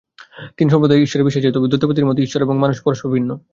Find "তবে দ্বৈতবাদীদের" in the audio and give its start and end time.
1.47-2.07